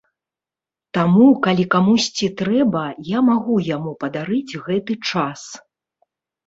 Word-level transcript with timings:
Таму 0.97 1.27
калі 1.45 1.65
камусьці 1.75 2.31
трэба, 2.41 2.83
я 3.17 3.25
магу 3.29 3.55
яму 3.69 3.91
падарыць 4.07 4.59
гэты 4.67 4.93
час. 5.13 5.41